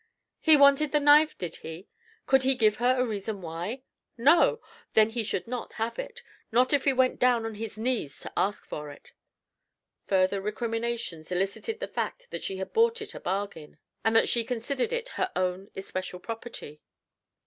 [0.39, 1.87] "He wanted the knife, did he?
[2.25, 3.83] Could he give her a reason why?
[4.17, 4.59] No!
[4.95, 8.33] Then he should not have it not if he went down on his knees to
[8.35, 9.11] ask for it."
[10.07, 14.43] Further recriminations elicited the fact that she had bought it a bargain, and that she
[14.43, 16.81] considered it her own especial property.